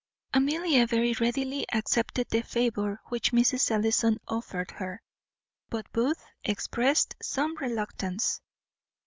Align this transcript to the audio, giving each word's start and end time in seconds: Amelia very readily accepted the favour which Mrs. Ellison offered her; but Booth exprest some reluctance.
Amelia 0.33 0.87
very 0.87 1.13
readily 1.21 1.63
accepted 1.71 2.27
the 2.31 2.41
favour 2.41 2.99
which 3.09 3.31
Mrs. 3.31 3.69
Ellison 3.69 4.17
offered 4.27 4.71
her; 4.71 4.99
but 5.69 5.91
Booth 5.93 6.25
exprest 6.43 7.13
some 7.21 7.55
reluctance. 7.57 8.41